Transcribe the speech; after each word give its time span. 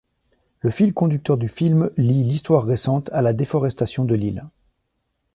Le 0.61 0.71
fil 0.71 0.95
conducteur 0.95 1.37
du 1.37 1.47
film 1.47 1.91
lie 1.95 2.23
l'histoire 2.23 2.65
récente 2.65 3.11
à 3.13 3.21
la 3.21 3.33
déforestation 3.33 4.03
de 4.03 4.15
l'île. 4.15 4.45